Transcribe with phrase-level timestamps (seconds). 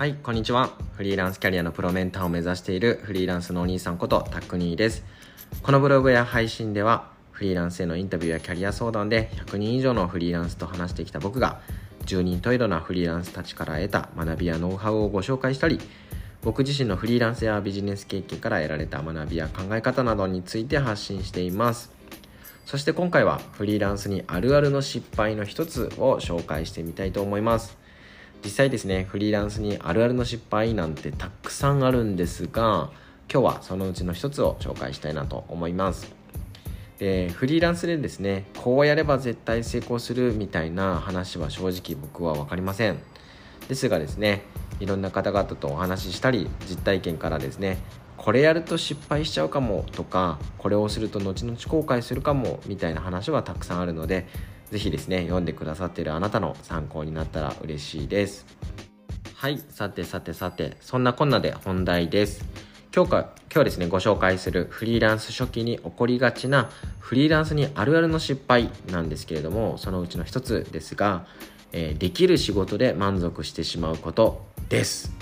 [0.00, 0.70] はいこんにちは。
[0.94, 5.04] フリーランスキャリアのプロメンターを目指しているフリーランスのお兄さんことタックニーです。
[5.62, 11.60] このブログや配信ではフリーランスへのインタビューやキャリア相談で100人以上のフリーランスと話してきた僕が
[12.06, 15.78] 10人十色なフリーランスたちから得た学びやノウハウをご紹介したり
[16.40, 21.92] 僕自身のフリーランスやビジネス経験から得られた学びや考え方などについて発信しています。
[22.64, 27.79] そして今回はフリーランスにあるあるの失敗の一つを紹介してみたいと思います。
[28.44, 32.90] 実際ですねフリーランスにあるあるの失敗なんてたくさんあるんですが
[33.32, 36.12] 今日はそのうちの一つを紹介したいなと思います。
[36.98, 42.98] でフリーランスでですねこうやれば絶対成功するみたいな話は正直僕は分かりません。
[43.68, 44.42] ですがですね
[44.80, 47.78] いろんな方々とお話ししたり実体験からですね
[48.16, 54.26] これやると失敗しちゃうかもとかこれをすると後々後悔するかもみたいな話はたくさんあるので
[54.70, 58.46] 是非ですね読んでくださっているあなたの参考になったら嬉しいです。
[59.34, 62.44] はいさてさてさてそんなこんなで本題です。
[62.94, 71.24] 今日か今日はですねご紹介するフリーランス初期に起こりがちなフリーランスにあるあるの失敗なんですけれどもそのうちの一つですが、
[71.72, 75.12] えー、できる仕事で満足してしまうことです。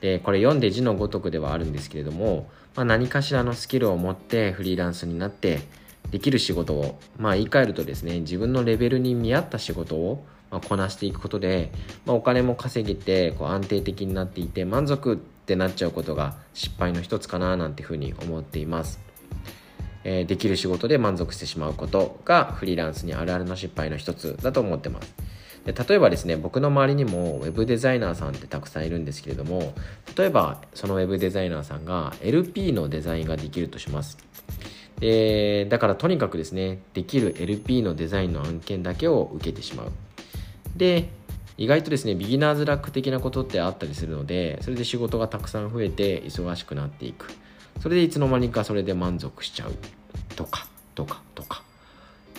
[0.00, 5.60] でこれ読んで字のごとくではあるんですけれども、まあ、何かしらのスキルを持ってフリーランスになって
[6.10, 11.72] できる仕事を、まあ、言い換えるとですね自分のレベルに見合った仕事をまこなしていくことで、
[12.06, 19.00] まあ、お金も稼げてこう安定的になっていて満足ってなっちゃうことが失敗の一つかななんていうふうに思っています、
[20.04, 25.14] えー、できる仕事で満足してしまうことがフリーランスにあるあるの失敗の一つだと思ってます。
[25.64, 29.72] で例えばですね僕の周りにもウェブデザイナーさんってたくさんいるんですけれども
[30.14, 34.18] 例えばそのウェブデザイナーさんが LP のデザインができるとします。
[35.00, 39.92] えーだからとにかくですねできる LP のデザインの案件だけを受けてしまう。
[40.76, 41.08] で
[41.56, 47.28] 意外とですねビギナーズラック的なことってあったりするのでそれで仕事がたくさん増えて忙しくなっていく。
[47.80, 49.74] それでいつの間にかそれで満足しちゃう
[50.36, 51.62] とかとかとか。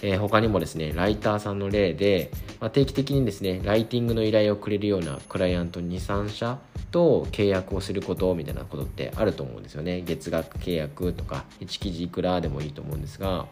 [0.02, 6.58] えー、他にもですね、ライターさんの例で、まあ、定期的にですね、ライティングの依頼をくれるようなクライアント2、3社
[6.92, 10.02] と契約をすることみたいなことってあると思うんですよね。
[10.02, 13.46] 月額契約とか、1記事いくらでもいいと思うんですが、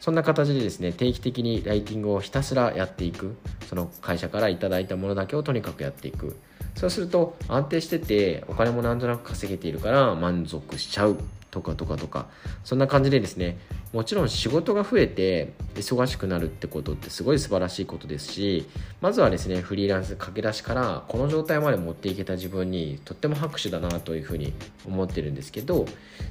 [0.00, 3.36] そんな形でですね、定期的にライティングをひたすらやっていく。
[3.68, 6.36] その会社から頂いたものだけをとにかくやっていく。
[6.74, 11.18] そうすると安定しててお金もなんとなく稼げているから満足しちゃう
[11.52, 12.28] とかとかとか
[12.64, 13.58] そんな感じでですね
[13.92, 18.66] もちろん仕事が増えて忙しくなるってことってすごい素晴らしいことですし
[19.02, 24.54] まずはですねフリーランス駆け出しからこの状態まで持っていけた自分にとっても拍手だなというふうに
[24.86, 25.84] 思ってるんですけど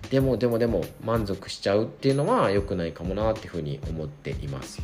[0.09, 4.81] でもでもでも満足しちゃうっていうのは良くないかもなっていうふうに思っています。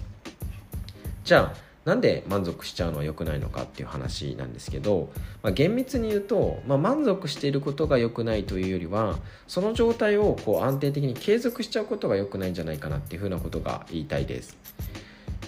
[1.23, 5.09] じゃあなんで満足しちゃうのは良くないのかっていう話なんですけど、
[5.41, 9.17] まあ、厳密に言うと、まあ、満足していることが良くないというよりは
[9.47, 14.57] その状態をこう安定的に継続しちゃうことが良くないんじゃないかなっていうふうなことが言いたいです。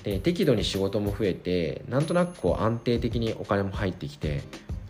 [0.04, 4.42] で適度に仕事も増えてなんとなくこう安定的にお金も入ってきて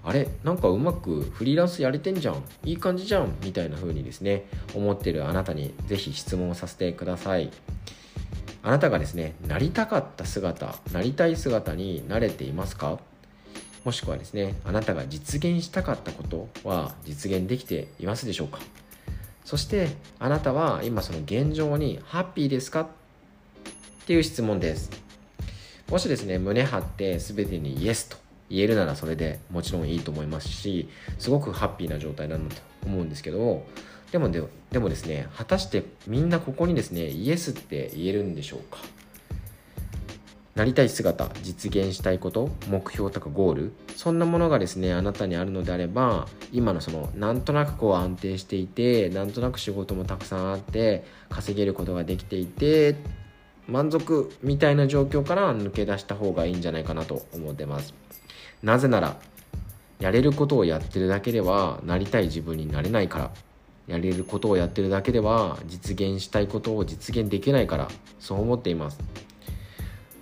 [0.04, 0.28] あれ？
[0.44, 2.44] なんかうまくフリーランスやれてんじゃん？
[2.64, 3.34] いい感じじゃん？
[3.44, 4.46] みたいな風にですね
[4.76, 7.50] 思ってるあなたに是非質問をさせてください。
[8.62, 13.00] あなたがですねなりたかった姿なりたい姿に慣れていますか？
[13.86, 18.60] もしくはですねあなたが実現したかったことは実現できていますでしょうか？
[19.46, 19.88] そして
[20.20, 22.82] あなたは今その現状にハッピーですか？
[22.82, 22.88] っ
[24.06, 24.92] ていう質問です。
[25.90, 28.18] もしですね胸張って全てにイエスと
[28.50, 33.64] 言えるならそれでもちろんいいと思いますしすごくハッピーな状態なんだと思うんですけど
[34.12, 38.78] でもででもですね果たしてみんなここにですねイエスって言えるんでしょうか？
[40.56, 43.74] なりたい姿実現したいこと目標とかゴール？
[43.96, 52.96] そんなものがですねあなたにあるのであれば今のそのなんとなくこう安定していてなんとなく仕事もたくさんあって稼げることができていて
[53.68, 57.94] 満足みたいな状況から抜け出した方がいいんじゃないかなと思ってます。
[58.64, 59.18] なぜなら
[60.00, 63.32] やれることをやってるだけではなりたい自分になれないから。
[63.90, 67.88] やれることをやってるだけでは実現したいことを実現できないから
[68.20, 69.00] そう思っています。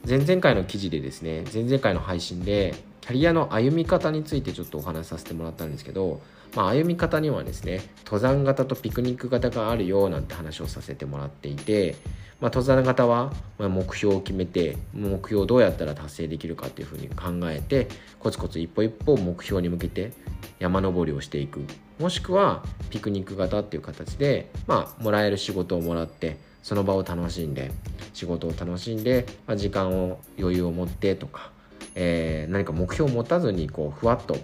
[0.07, 2.73] 前々回の記事でですね前々回の配信で
[3.07, 6.21] キャリアの歩み方についてちょっとお話しさせてもらったんですけど、
[6.53, 11.95] まあ、歩み方にはですね登山型とピクニック型があるよなんて話をさせてもらっていて、
[12.41, 17.87] まあ、登山型は目標を決めて目標をどうやったら達成できるかっていうふうに考えて
[18.19, 20.11] コツコツ一歩一歩目標に向けて
[20.59, 21.61] 山登りをしていく。
[21.99, 27.71] もしくはピクニック型っていう形で、まあ、もらえる仕事をもらってその場を楽しんで
[28.13, 31.55] 仕事を楽しんで、まあ、時間を余裕を持ってとか、
[31.99, 34.37] えー、何か目標を持たずにこうふわっと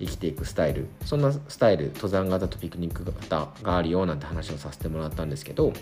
[0.00, 5.72] 生きていくスタイルそんなスタイル登山型とピクニック型があるよなんて話をさせてもらったんですけど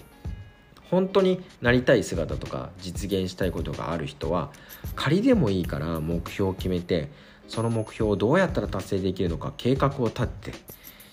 [0.91, 4.53] 本当になりたい姿とか実現したいことがある人は
[4.95, 7.09] 仮でもいいから目標を決めて
[7.49, 10.53] その目標をどうやったら達成できるのか計画を立って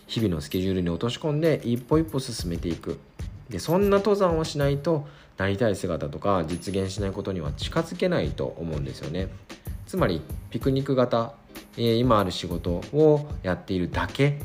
[0.08, 3.00] 日々のスケジュールに落とし込んで一歩一歩進めていく。
[3.50, 9.28] でそんな登山をしないとなりたい姿とか実現しないことには近づけないと思うんですよね。
[9.91, 11.33] つまりピクニック型、
[11.75, 14.39] えー、今ある仕事をやっているだけ、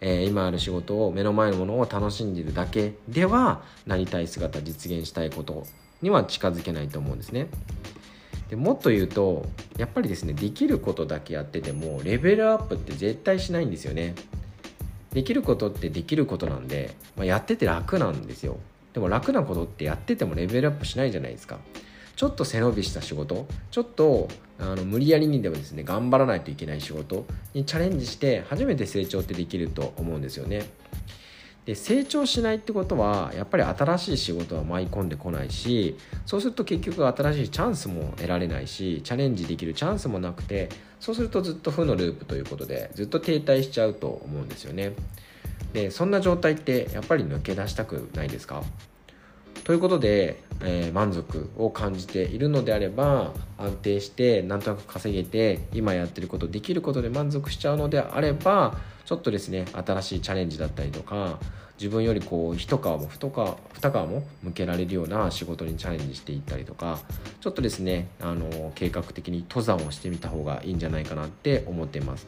[0.00, 5.68] えー、今ある仕事を目の前のものを楽しんでいるだけではなりたい姿実現したいこと
[6.02, 7.46] には近づけないと思うんですね。
[8.50, 9.46] でもっと言うと
[9.78, 14.16] やっぱりですねできることだけやっててもレベルアップって絶対しないんですよね。
[15.12, 18.56] できることってできることなんで、まあ、やってて楽なんですよ。
[18.94, 21.60] でも楽なことってやっててもレベルアップしないじゃないですか。
[22.16, 24.28] ちょっと背伸びした仕事ちょっと
[24.58, 30.66] あの無理やりにでもですね頑張らないといけない仕事にチャレンジして初めて成長ってできると思うんですよね。
[31.64, 44.92] で成長しないってことはやっぱり新しい仕事は舞い込んでこないしそうすると結局新しいチャンスも得られないしチャレンジできるチャンスもなくてそうするとずっと負のループということでずっと停滞しちゃうと思うんですよね。
[45.72, 48.64] でそんな状態ってやっぱり抜け出したくないですか？
[49.64, 61.38] ということで、えー、満足を感じているのであれば安定してなんとなく稼げて今やってることできることで満足しちゃうのであればちょっとですね新しいチャレンジだったりとか
[61.78, 63.32] 自分よりこう一皮も二皮
[63.72, 67.00] 二皮も向けられるような仕事にチャレンジしていったりとか
[67.40, 72.26] ちょっとですねあの計画的に登山をしてみた方がいいんじゃないかなって思っています。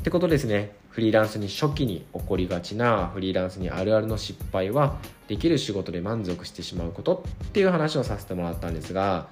[0.00, 9.26] ってことですねフリーランスに初期に起こりがちなフリーランスにあるあるの失敗はできる仕事で満足してしまうことっていう話をさせてもらったんですが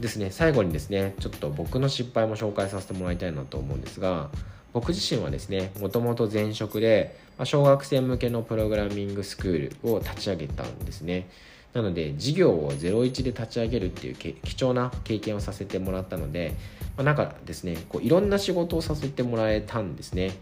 [0.00, 4.30] ですね最後にですねちょっと僕の失敗も紹介させてもらいたいなと思うんですが
[4.72, 11.28] 僕自身はですねもともと前職で小学生向けのプログラミングスクールを立ち上げたんですね。
[11.74, 16.54] なので事業を01で立ち上げるっていう貴重な経験をさせてもらったので、
[16.96, 20.32] まあ、なんかですねこういろんな仕事をさせてもらえたんですね。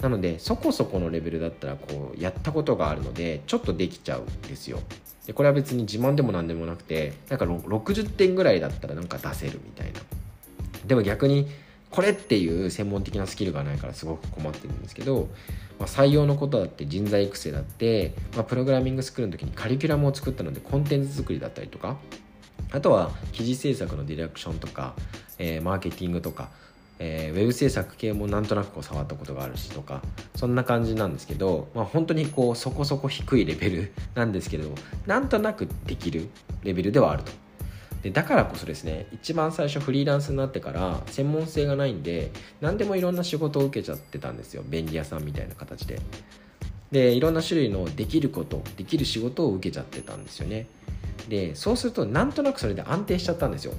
[0.00, 4.80] なのでそこそこのレベルだったらこうやったことがあるのでちょっとできちゃうんですよ。
[5.26, 10.00] でこれは別に自慢でも何でもなくてなんか60点ぐらいだったらなんか出せるみたいな。
[10.86, 11.48] でも逆に
[11.90, 15.28] これっていう専門的なスキルがないからすごく困ってるんですけど、
[15.78, 21.96] まあ、採用のことだって人材育成だって、まあ、プログラミングスクールの時にカリキュラムを作ったのでコンテンツ作りだったりとか
[22.72, 24.94] あとは記事制作のディレクションとか、
[25.38, 26.50] えー、マーケティングとか
[26.98, 30.02] えー、ウェブ制作系もなんとなくこう触ったことがあるしとか
[30.34, 34.70] そんな感じなんですけど、まあ、本当にこうそこそこ低いレベル なんですけれど
[35.06, 36.28] なんとなくできる
[36.62, 37.32] レベルではあると。
[38.02, 44.62] でだからこそですね一番最初フリーランスになってから専門性がないんで何でもいろんな仕事を受けちゃってたんですよ。
[44.66, 46.00] 便利屋さんみたいな形で。
[46.92, 50.66] でいろんな種類のできることできる仕事を受けちゃってたんですよね。
[51.28, 53.74] でそうするとなんとなくそれで安定しちゃったんですよ。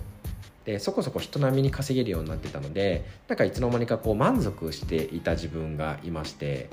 [0.68, 6.68] でそこそこ人並みに稼げるようになってたのでなんかいつの間にかこう満足していた自分がいまして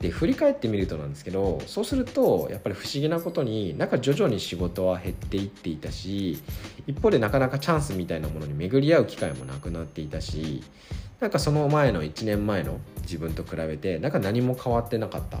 [0.00, 6.42] で振り返ってみるとなんですけどそうするとやっぱり不思議なことになんか徐々に仕事は減っていっていたし
[6.86, 10.62] 一方でなかなかチャンスみたいなものに巡り合う機会もなくなっていたし
[11.18, 15.38] なんかその前の1年前の自分と比べてなんか何も変わってなかった。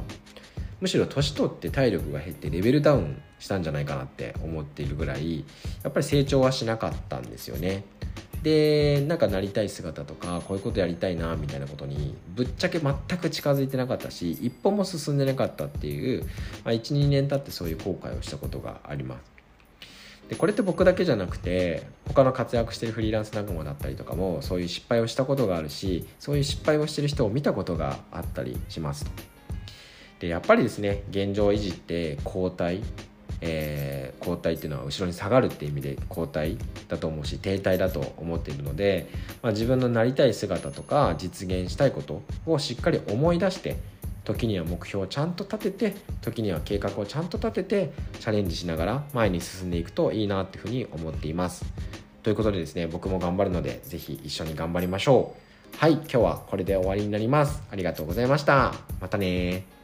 [0.80, 5.44] むしろ年取って体力が減ってレベルダウンしたんじゃないかなって思っているぐらい
[5.82, 7.84] やっぱり成長はしなかったんですよね。
[8.42, 16.22] でなんかなりたい姿とかこういうことやりたいなみたいなことにぶっちゃけ全く近づいてなかったし一歩も進んでなかったっていう、
[16.64, 19.38] まあ、12年経ってそういう後悔をしたことがあります。
[20.28, 29.06] でこれって僕だけじゃなくて他の活躍してるフリーランス仲間だったりとかもそういう失敗をしたことがあるしそういう失敗をしてる人を見たことがあったりします。
[29.06, 29.10] と
[30.20, 32.82] でやっぱりですね現状維持って後退
[33.40, 36.58] えー、後退っていうのは後ろに下がるっていう意味で後退
[36.88, 39.08] だと思うし停滞だと思っているので、
[39.42, 43.76] まあ、自分のなりたい姿とか実現したいことをしっかり思い出して
[44.24, 51.64] 時には目標をちゃんと立てて時には計画をちゃんと立ててチャレンジしながら前に進んでいくといいなっていうふうに思っています。
[52.22, 55.34] ということでですね僕も頑張るので是非一緒に頑張りましょ
[55.74, 55.76] う。
[55.78, 57.62] はい今日はこれで終わりになります。
[57.70, 58.74] ありがとうございました。
[59.00, 59.77] またね